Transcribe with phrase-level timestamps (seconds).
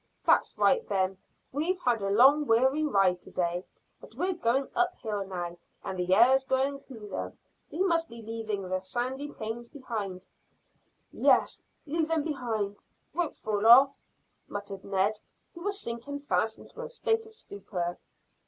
[0.25, 1.19] "That's right, then.
[1.51, 3.63] We've had a long weary ride to day,
[3.99, 7.33] but we're going up hill now and the air's growing cooler.
[7.69, 10.25] We must be leaving the sandy plains behind."
[11.11, 12.77] "Yes, leave behind.
[13.13, 13.93] Won't fall off,"
[14.47, 15.19] muttered Ned,
[15.53, 17.99] who was sinking fast into a state of stupor.